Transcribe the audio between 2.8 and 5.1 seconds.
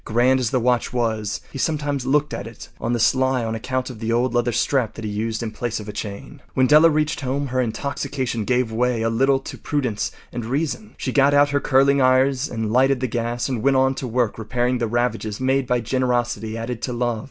the sly on account of the old leather strap that